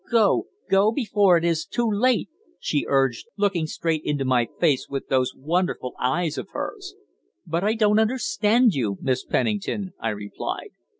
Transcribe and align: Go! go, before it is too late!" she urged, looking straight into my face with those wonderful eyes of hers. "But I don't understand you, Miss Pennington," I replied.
Go! 0.11 0.47
go, 0.67 0.91
before 0.91 1.37
it 1.37 1.45
is 1.45 1.63
too 1.63 1.87
late!" 1.87 2.27
she 2.59 2.87
urged, 2.89 3.27
looking 3.37 3.67
straight 3.67 4.03
into 4.03 4.25
my 4.25 4.49
face 4.59 4.89
with 4.89 5.09
those 5.09 5.35
wonderful 5.35 5.93
eyes 5.99 6.39
of 6.39 6.49
hers. 6.53 6.95
"But 7.45 7.63
I 7.63 7.75
don't 7.75 7.99
understand 7.99 8.73
you, 8.73 8.97
Miss 8.99 9.23
Pennington," 9.23 9.93
I 9.99 10.09
replied. 10.09 10.69